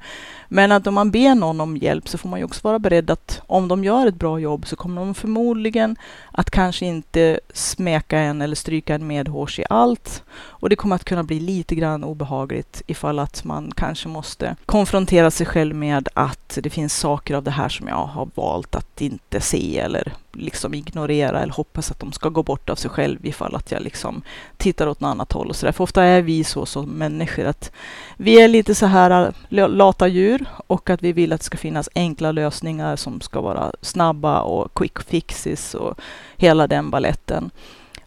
[0.48, 3.12] Men att om man ber någon om hjälp så får man ju också vara beredd
[3.12, 5.96] att om de gör ett bra jobb så kommer de förmodligen
[6.32, 10.24] att kanske inte smäka en eller stryka en medhårs i allt.
[10.34, 15.32] Och det kommer att kunna bli lite grann obehagligt ifall att man kanske måste konfrontera
[15.32, 19.02] sig själv med att det finns saker av det här som jag har valt att
[19.02, 23.26] inte se eller liksom ignorera eller hoppas att de ska gå bort av sig själv
[23.26, 24.22] ifall att jag liksom
[24.58, 25.74] tittar åt något annat håll och så där.
[25.74, 27.72] För ofta är vi så som människor att
[28.18, 31.58] vi är lite så här äh, lata djur och att vi vill att det ska
[31.58, 36.00] finnas enkla lösningar som ska vara snabba och quick fixes och
[36.38, 37.52] hela den balletten.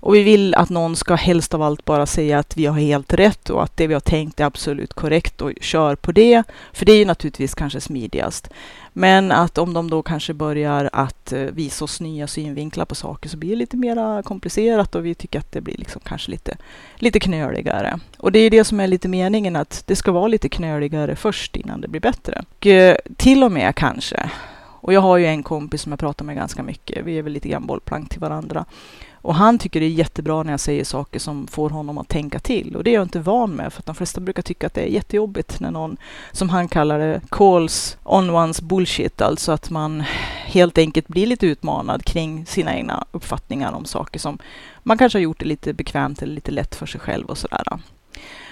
[0.01, 3.13] Och vi vill att någon ska helst av allt bara säga att vi har helt
[3.13, 6.43] rätt och att det vi har tänkt är absolut korrekt och kör på det.
[6.73, 8.51] För det är ju naturligtvis kanske smidigast.
[8.99, 13.29] Men att om de då kanske börjar att eh, visa oss nya synvinklar på saker
[13.29, 16.57] så blir det lite mer komplicerat och vi tycker att det blir liksom kanske lite,
[16.97, 18.01] lite knöligare.
[18.19, 21.57] Och det är det som är lite meningen att det ska vara lite knöligare först
[21.57, 22.45] innan det blir bättre.
[22.57, 24.31] Och eh, till och med kanske
[24.87, 27.05] och jag har ju en kompis som jag pratar med ganska mycket.
[27.05, 28.65] Vi är väl lite grann bollplank till varandra.
[29.27, 32.39] Och han tycker det är jättebra när jag säger saker som får honom att tänka
[32.39, 32.77] till.
[32.77, 34.81] Och det är jag inte van med, för att de flesta brukar tycka att det
[34.81, 35.97] är jättejobbigt när någon,
[36.33, 39.21] som han kallar det, calls on one's bullshit.
[39.21, 40.01] Alltså att man
[40.47, 44.39] helt enkelt blir lite utmanad kring sina egna uppfattningar om saker som
[44.83, 47.65] man kanske har gjort det lite bekvämt eller lite lätt för sig själv och sådär.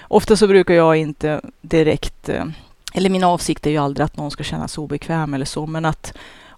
[0.01, 2.45] Ofta så brukar jag inte direkt eh,
[2.93, 5.85] eller min avsikt är ju aldrig att någon ska känna sig obekväm eller så, men
[5.85, 6.13] att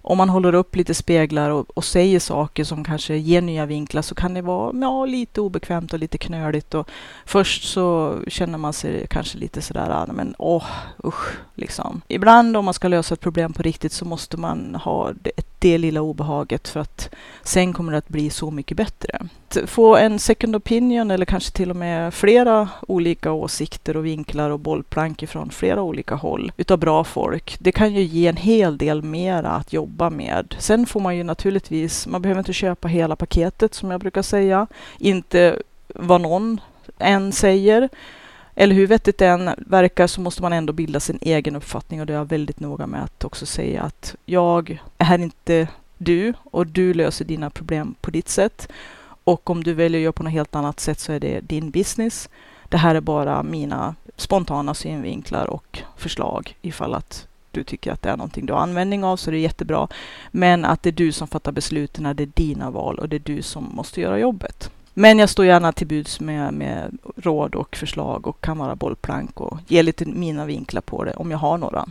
[0.08, 4.02] om man håller upp lite speglar och, och, säger saker som kanske ger nya vinklar
[4.02, 6.74] så kan det vara ja, lite obekvämt och lite knöligt.
[6.74, 6.90] Och
[7.26, 10.64] först så känner man sig kanske lite sådär, ah, men åh,
[11.04, 12.00] usch, liksom.
[12.08, 15.78] Ibland om man ska lösa ett problem på riktigt så måste man ha ett det
[15.78, 19.18] lilla obehaget för att sen kommer det att bli så mycket bättre.
[19.48, 24.50] Att få en second opinion eller kanske till och med flera olika åsikter och vinklar
[24.50, 27.56] och bollplank ifrån flera olika håll utav bra folk.
[27.60, 30.54] Det kan ju ge en hel del mera att jobba med.
[30.58, 34.66] Sen får man ju naturligtvis, man behöver inte köpa hela paketet som jag brukar säga.
[34.98, 35.62] Inte
[35.94, 36.60] vad någon
[36.98, 37.88] än säger.
[38.60, 42.06] Eller hur vettigt det än verkar så måste man ändå bilda sin egen uppfattning och
[42.06, 45.68] det är jag väldigt noga med att också säga att jag är inte
[45.98, 48.68] du och du löser dina problem på ditt sätt.
[49.24, 51.70] Och om du väljer att göra på något helt annat sätt så är det din
[51.70, 52.28] business.
[52.68, 58.10] Det här är bara mina spontana synvinklar och förslag ifall att du tycker att det
[58.10, 59.88] är någonting du har användning av så det är jättebra.
[60.30, 63.34] Men att det är du som fattar besluten, det är dina val och det är
[63.34, 64.70] du som måste göra jobbet.
[64.98, 69.40] Men jag står gärna till buds med, med råd och förslag och kan vara bollplank
[69.40, 71.86] och ge lite mina vinklar på det om jag har några.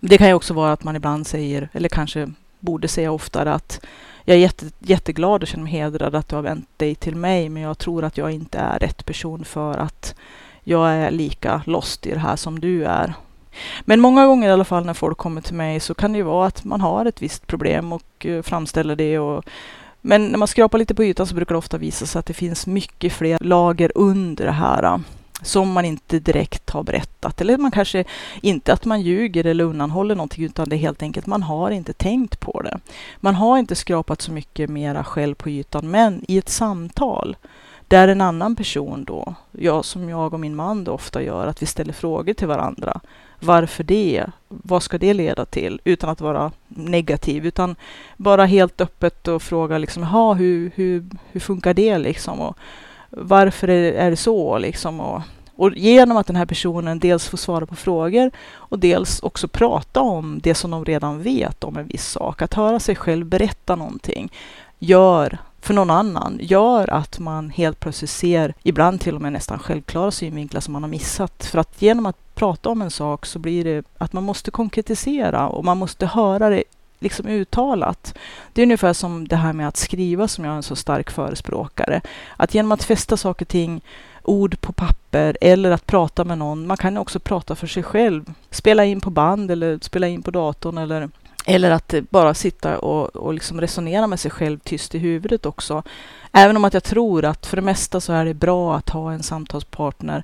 [0.00, 3.80] Det kan ju också vara att man ibland säger, eller kanske borde säga oftare att
[4.24, 7.48] jag är jätte, jätteglad och känner mig hedrad att du har vänt dig till mig,
[7.48, 10.14] men jag tror att jag inte är rätt person för att
[10.64, 13.14] jag är lika lost i det här som du är.
[13.80, 16.24] Men många gånger i alla fall när folk kommer till mig så kan det ju
[16.24, 19.18] vara att man har ett visst problem och eh, framställer det.
[19.18, 19.44] Och,
[20.02, 22.34] men när man skrapar lite på ytan så brukar det ofta visa sig att det
[22.34, 24.98] finns mycket fler lager under det här äh,
[25.42, 27.40] som man inte direkt har berättat.
[27.40, 28.04] Eller man kanske
[28.40, 31.92] inte att man ljuger eller undanhåller någonting utan det är helt enkelt man har inte
[31.92, 32.78] tänkt på det.
[33.20, 37.36] Man har inte skrapat så mycket mera själv på ytan men i ett samtal
[37.88, 41.62] där en annan person då, jag som jag och min man då ofta gör, att
[41.62, 43.00] vi ställer frågor till varandra.
[43.42, 44.26] Varför det?
[44.48, 45.80] Vad ska det leda till?
[45.84, 47.76] Utan att vara negativ, utan
[48.16, 50.02] bara helt öppet och fråga liksom,
[50.38, 52.40] hur, hur, hur funkar det liksom?
[52.40, 52.56] Och,
[53.10, 55.00] varför är det så liksom?
[55.00, 55.22] Och,
[55.56, 60.00] och genom att den här personen dels får svara på frågor och dels också prata
[60.00, 63.76] om det som de redan vet om en viss sak, att höra sig själv berätta
[63.76, 64.32] någonting,
[64.78, 69.58] gör för någon annan gör att man helt plötsligt ser, ibland till och med nästan
[69.58, 71.44] självklara synvinklar som man har missat.
[71.44, 75.48] För att genom att prata om en sak så blir det att man måste konkretisera
[75.48, 76.64] och man måste höra det
[76.98, 78.14] liksom uttalat.
[78.52, 81.10] Det är ungefär som det här med att skriva som jag är en så stark
[81.10, 82.00] förespråkare.
[82.36, 83.80] Att genom att fästa saker och ting,
[84.22, 86.66] ord på papper eller att prata med någon.
[86.66, 88.32] Man kan också prata för sig själv.
[88.50, 91.08] Spela in på band eller spela in på datorn eller
[91.46, 95.82] eller att bara sitta och, och liksom resonera med sig själv tyst i huvudet också.
[96.32, 99.12] Även om att jag tror att för det mesta så är det bra att ha
[99.12, 100.22] en samtalspartner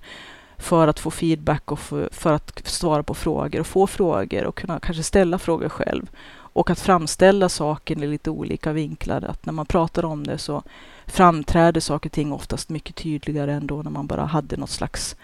[0.59, 4.57] för att få feedback och för, för att svara på frågor och få frågor och
[4.57, 6.11] kunna kanske ställa frågor själv.
[6.31, 9.25] Och att framställa saken i lite olika vinklar.
[9.25, 10.63] Att när man pratar om det så
[11.07, 15.17] framträder saker och ting oftast mycket tydligare än då när man bara hade något slags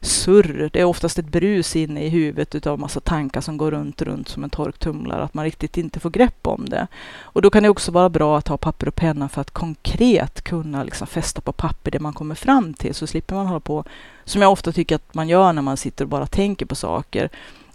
[0.00, 0.70] surr.
[0.72, 4.28] Det är oftast ett brus inne i huvudet utav massa tankar som går runt, runt
[4.28, 6.86] som en torktumlare, att man riktigt inte får grepp om det.
[7.20, 10.42] Och då kan det också vara bra att ha papper och penna för att konkret
[10.42, 13.84] kunna liksom fästa på papper det man kommer fram till, så slipper man hålla på,
[14.24, 17.30] som jag ofta tycker att man gör när man sitter och bara tänker på saker.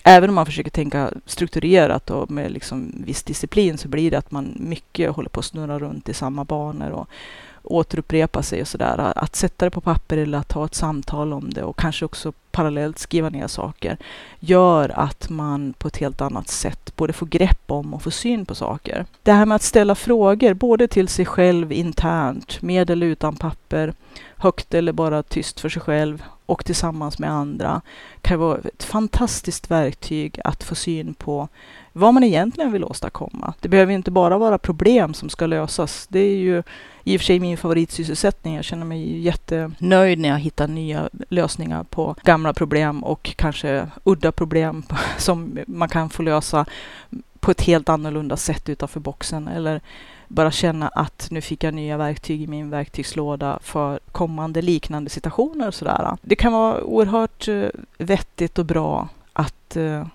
[0.05, 4.31] Även om man försöker tänka strukturerat och med liksom viss disciplin så blir det att
[4.31, 6.91] man mycket håller på att snurra runt i samma banor.
[6.91, 7.07] Och,
[7.63, 9.13] återupprepa sig och sådär.
[9.15, 12.33] Att sätta det på papper eller att ha ett samtal om det och kanske också
[12.53, 13.97] parallellt skriva ner saker
[14.39, 18.45] gör att man på ett helt annat sätt både får grepp om och får syn
[18.45, 19.05] på saker.
[19.23, 23.93] Det här med att ställa frågor, både till sig själv internt, med eller utan papper,
[24.37, 27.81] högt eller bara tyst för sig själv och tillsammans med andra,
[28.21, 31.47] kan vara ett fantastiskt verktyg att få syn på
[31.93, 33.53] vad man egentligen vill åstadkomma.
[33.59, 36.07] Det behöver inte bara vara problem som ska lösas.
[36.09, 36.63] Det är ju
[37.03, 38.55] i och för sig min favoritsysselsättning.
[38.55, 44.31] Jag känner mig jättenöjd när jag hittar nya lösningar på gamla problem och kanske udda
[44.31, 44.83] problem
[45.17, 46.65] som man kan få lösa
[47.39, 49.47] på ett helt annorlunda sätt utanför boxen.
[49.47, 49.81] Eller
[50.27, 55.67] bara känna att nu fick jag nya verktyg i min verktygslåda för kommande liknande situationer
[55.67, 56.17] och sådär.
[56.21, 60.07] Det kan vara oerhört eh, vettigt och bra att eh,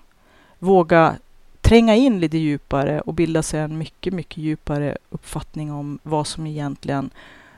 [0.59, 1.15] våga
[1.61, 6.47] tränga in lite djupare och bilda sig en mycket, mycket djupare uppfattning om vad som
[6.47, 7.09] egentligen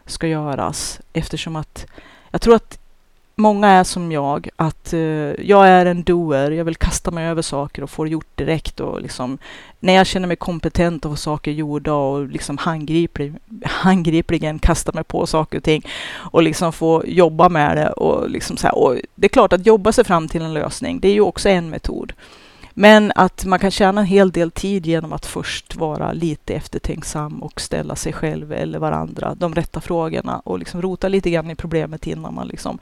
[0.05, 1.01] ska göras.
[1.13, 1.85] Eftersom att
[2.31, 2.79] jag tror att
[3.41, 7.41] många är som jag, att uh, jag är en doer, jag vill kasta mig över
[7.41, 9.37] saker och få det gjort direkt och liksom
[9.79, 13.33] när jag känner mig kompetent och få saker gjorda och liksom handgriplig,
[13.65, 15.85] handgripligen kasta mig på saker och ting
[16.31, 19.65] och liksom få jobba med det och liksom så här, och det är klart att
[19.65, 22.13] jobba sig fram till en lösning, det är ju också en metod.
[22.73, 27.43] Men att man kan tjäna en hel del tid genom att först vara lite eftertänksam
[27.43, 31.55] och ställa sig själv eller varandra de rätta frågorna och liksom rota lite grann i
[31.55, 32.79] problemet innan man liksom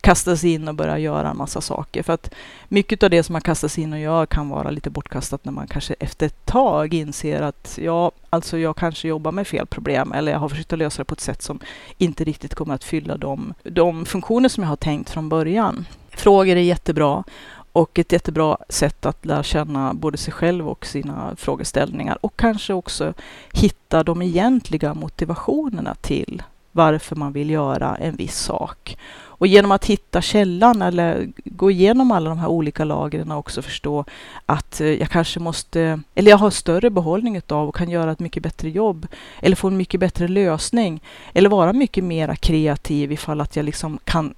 [0.00, 2.02] kastar sig in och börjar göra en massa saker.
[2.02, 2.34] För att
[2.68, 5.52] mycket av det som man kastar sig in och gör kan vara lite bortkastat när
[5.52, 10.12] man kanske efter ett tag inser att ja, alltså jag kanske jobbar med fel problem
[10.12, 11.60] eller jag har försökt att lösa det på ett sätt som
[11.98, 15.86] inte riktigt kommer att fylla de, de funktioner som jag har tänkt från början.
[16.10, 17.24] Frågor är jättebra
[17.72, 22.74] och ett jättebra sätt att lära känna både sig själv och sina frågeställningar och kanske
[22.74, 23.14] också
[23.52, 28.96] hitta de egentliga motivationerna till varför man vill göra en viss sak.
[29.42, 33.62] Och genom att hitta källan eller gå igenom alla de här olika lagren och också
[33.62, 34.04] förstå
[34.46, 38.20] att eh, jag kanske måste, eller jag har större behållning utav och kan göra ett
[38.20, 39.06] mycket bättre jobb
[39.40, 41.02] eller få en mycket bättre lösning
[41.34, 44.34] eller vara mycket mera kreativ ifall att jag liksom kan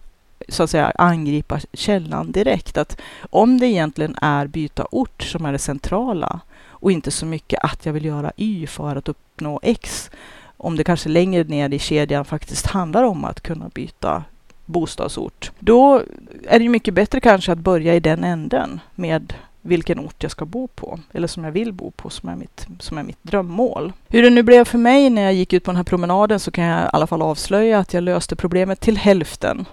[0.48, 2.78] så att säga angripa källan direkt.
[2.78, 7.64] Att om det egentligen är byta ort som är det centrala och inte så mycket
[7.64, 10.10] att jag vill göra Y för att uppnå X.
[10.56, 14.24] Om det kanske längre ner i kedjan faktiskt handlar om att kunna byta
[14.66, 15.50] bostadsort.
[15.58, 16.02] Då
[16.48, 19.34] är det ju mycket bättre kanske att börja i den änden med
[19.66, 22.66] vilken ort jag ska bo på, eller som jag vill bo på, som är, mitt,
[22.78, 23.92] som är mitt drömmål.
[24.08, 26.50] Hur det nu blev för mig när jag gick ut på den här promenaden så
[26.50, 29.64] kan jag i alla fall avslöja att jag löste problemet till hälften.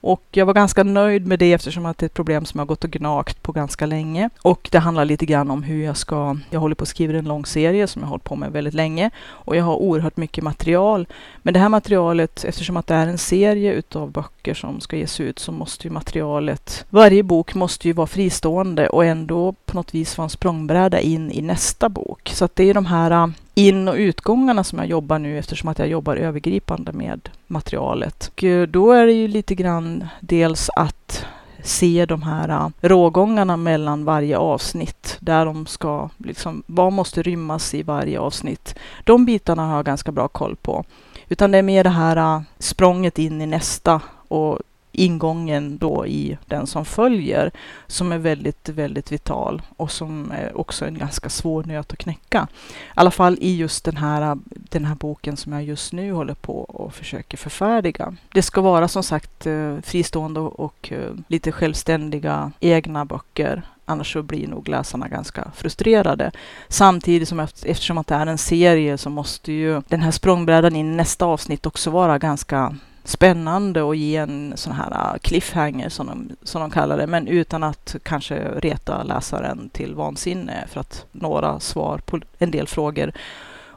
[0.00, 2.68] Och jag var ganska nöjd med det eftersom att det är ett problem som jag
[2.68, 4.30] gått och gnagt på ganska länge.
[4.42, 7.24] Och det handlar lite grann om hur jag ska, jag håller på att skriva en
[7.24, 9.10] lång serie som jag har hållit på med väldigt länge.
[9.18, 11.06] Och jag har oerhört mycket material.
[11.42, 15.20] Men det här materialet, eftersom att det är en serie utav böcker som ska ges
[15.20, 19.94] ut, så måste ju materialet, varje bok måste ju vara fristående och ändå på något
[19.94, 22.30] vis vara en språngbräda in i nästa bok.
[22.34, 25.78] Så att det är de här in och utgångarna som jag jobbar nu eftersom att
[25.78, 28.30] jag jobbar övergripande med materialet.
[28.32, 31.26] Och eh, då är det ju lite grann dels att
[31.62, 37.74] se de här eh, rågångarna mellan varje avsnitt, där de ska, liksom, vad måste rymmas
[37.74, 38.74] i varje avsnitt.
[39.04, 40.84] De bitarna har jag ganska bra koll på.
[41.28, 44.58] Utan det är mer det här eh, språnget in i nästa och
[44.96, 47.50] ingången då i den som följer
[47.86, 52.48] som är väldigt, väldigt vital och som är också en ganska svår nöt att knäcka.
[52.52, 56.34] I alla fall i just den här, den här boken som jag just nu håller
[56.34, 58.16] på och försöker förfärdiga.
[58.32, 64.22] Det ska vara som sagt eh, fristående och eh, lite självständiga egna böcker Annars så
[64.22, 66.30] blir nog läsarna ganska frustrerade.
[66.68, 70.92] Samtidigt som eftersom att det är en serie så måste ju den här språngbrädan in
[70.92, 72.76] i nästa avsnitt också vara ganska
[73.08, 77.28] spännande och ge en sån här äh, cliffhanger som de, som de kallar det, men
[77.28, 83.12] utan att kanske reta läsaren till vansinne för att några svar på en del frågor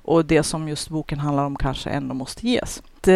[0.09, 2.83] och det som just boken handlar om kanske ändå måste ges.
[3.07, 3.13] Eh,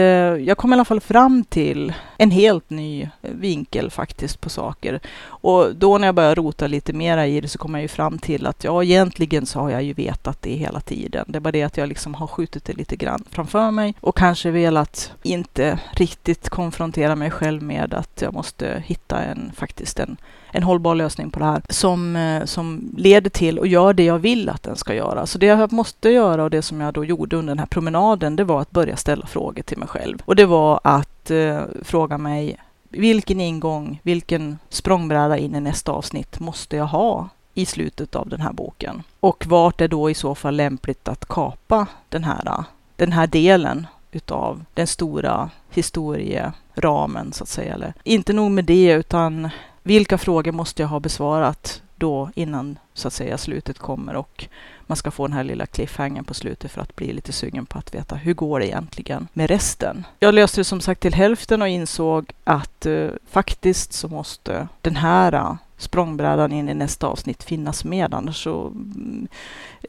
[0.48, 5.00] jag kom i alla fall fram till en helt ny vinkel faktiskt på saker.
[5.26, 8.18] Och då när jag började rota lite mera i det så kom jag ju fram
[8.18, 11.26] till att ja, egentligen så har jag ju vetat det hela tiden.
[11.28, 14.18] Det är bara det att jag liksom har skjutit det lite grann framför mig och
[14.18, 20.18] kanske velat inte riktigt konfrontera mig själv med att jag måste hitta en faktiskt en
[20.56, 24.20] en hållbar lösning på det här som, eh, som leder till och gör det jag
[24.20, 25.26] vill att den ska göra.
[25.26, 28.36] Så det jag måste göra och det som jag då gjorde under den här promenaden,
[28.36, 30.22] det var att börja ställa frågor till mig själv.
[30.26, 32.58] Och det var att eh, fråga mig
[32.90, 38.42] vilken ingång, vilken språngbräda in i nästa avsnitt måste jag ha i slutet av den
[38.42, 39.04] här boken?
[39.20, 42.64] Och vart är då i så fall lämpligt att kapa den här,
[42.96, 47.74] den här delen utav den stora historieramen så att säga.
[47.74, 49.50] Eller, inte nog med det, utan
[49.84, 54.48] vilka frågor måste jag ha besvarat då innan så att säga slutet kommer och
[54.88, 57.78] man ska få den här lilla cliffhangern på slutet för att bli lite sugen på
[57.78, 60.06] att veta hur går det egentligen med resten.
[60.20, 64.96] Jag löste det som sagt till hälften och insåg att eh, faktiskt så måste den
[64.96, 69.28] här språngbrädan in i nästa avsnitt finnas med annars så mm,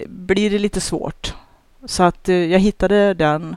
[0.07, 1.35] blir det lite svårt.
[1.85, 3.57] Så att eh, jag hittade den.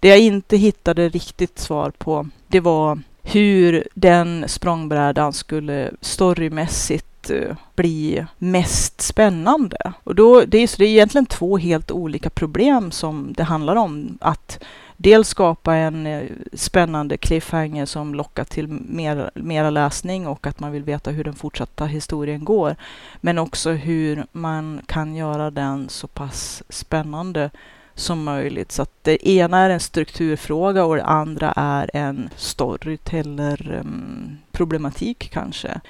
[0.00, 7.56] Det jag inte hittade riktigt svar på det var hur den språngbrädan skulle storymässigt Eh,
[7.74, 9.92] bli mest spännande.
[10.04, 13.76] Och då, det, är, så det är egentligen två helt olika problem som det handlar
[13.76, 14.18] om.
[14.20, 14.64] Att
[14.96, 16.22] dels skapa en eh,
[16.52, 21.34] spännande cliffhanger som lockar till mer, mera läsning och att man vill veta hur den
[21.34, 22.76] fortsatta historien går.
[23.20, 27.50] Men också hur man kan göra den så pass spännande
[27.94, 28.72] som möjligt.
[28.72, 35.32] Så att det ena är en strukturfråga och det andra är en storyteller-problematik mm, um,
[35.42, 35.80] kanske.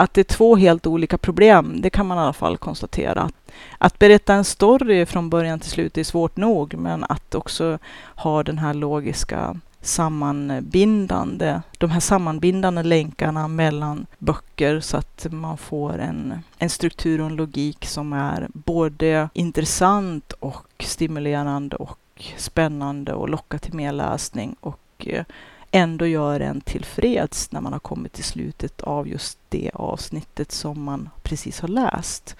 [0.00, 3.30] Att det är två helt olika problem, det kan man i alla fall konstatera.
[3.78, 7.78] Att berätta en story från början till slut är svårt nog, men att också
[8.14, 15.98] ha den här logiska sammanbindande, de här sammanbindande länkarna mellan böcker så att man får
[15.98, 23.28] en, en struktur och en logik som är både intressant och stimulerande och spännande och
[23.28, 25.24] lockar till mer läsning och eh,
[25.70, 30.82] ändå gör en tillfreds när man har kommit till slutet av just det avsnittet som
[30.82, 32.36] man precis har läst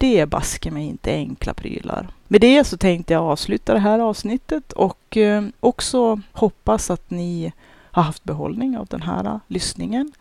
[0.00, 2.08] det är baske mig inte enkla prylar.
[2.28, 7.52] Med det så tänkte jag avsluta det här avsnittet och eh, också hoppas att ni
[7.90, 10.12] har haft behållning av den här eh, lyssningen.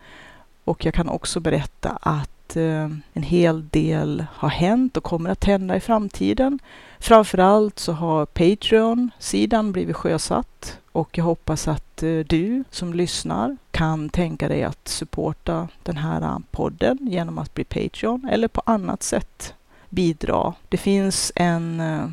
[0.63, 5.43] Och jag kan också berätta att Eh, en hel del har hänt och kommer att
[5.43, 6.59] hända i framtiden.
[6.99, 14.09] Framförallt så har Patreon-sidan blivit sjösatt och jag hoppas att eh, du som lyssnar kan
[14.09, 19.03] tänka dig att supporta den här eh, podden genom att bli Patreon eller på annat
[19.03, 19.53] sätt
[19.89, 20.53] bidra.
[20.69, 22.09] Det finns en eh,